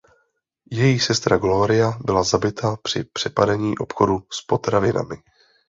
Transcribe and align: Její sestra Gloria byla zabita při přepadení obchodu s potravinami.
Její 0.71 0.99
sestra 0.99 1.37
Gloria 1.37 1.91
byla 2.05 2.23
zabita 2.23 2.75
při 2.83 3.03
přepadení 3.13 3.77
obchodu 3.77 4.23
s 4.31 4.41
potravinami. 4.41 5.15